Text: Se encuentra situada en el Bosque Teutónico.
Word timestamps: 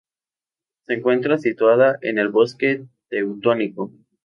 Se 0.87 0.95
encuentra 0.95 1.37
situada 1.37 1.99
en 2.01 2.17
el 2.17 2.29
Bosque 2.29 2.87
Teutónico. 3.09 3.91